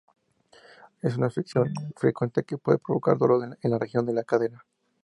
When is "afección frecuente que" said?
1.27-2.57